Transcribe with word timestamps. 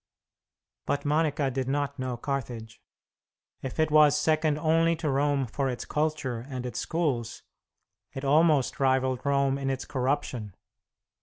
But 0.87 1.05
Monica 1.05 1.51
did 1.51 1.67
not 1.67 1.99
know 1.99 2.17
Carthage. 2.17 2.81
If 3.61 3.79
it 3.79 3.91
was 3.91 4.17
second 4.17 4.57
only 4.57 4.95
to 4.95 5.11
Rome 5.11 5.45
for 5.45 5.69
its 5.69 5.85
culture 5.85 6.39
and 6.49 6.65
its 6.65 6.79
schools, 6.79 7.43
it 8.11 8.25
almost 8.25 8.79
rivalled 8.79 9.23
Rome 9.23 9.59
in 9.59 9.69
its 9.69 9.85
corruption. 9.85 10.55